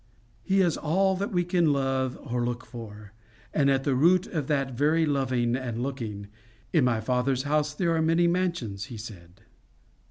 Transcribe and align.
He 0.41 0.61
is 0.61 0.77
all 0.77 1.15
that 1.17 1.31
we 1.31 1.43
can 1.43 1.71
love 1.71 2.17
or 2.23 2.43
look 2.43 2.65
for, 2.65 3.13
and 3.53 3.69
at 3.69 3.83
the 3.83 3.93
root 3.93 4.25
of 4.25 4.47
that 4.47 4.71
very 4.71 5.05
loving 5.05 5.55
and 5.55 5.83
looking. 5.83 6.27
'In 6.73 6.83
my 6.85 6.99
Father's 6.99 7.43
house 7.43 7.79
are 7.79 8.01
many 8.01 8.25
mansions,' 8.25 8.85
he 8.85 8.97
said. 8.97 9.41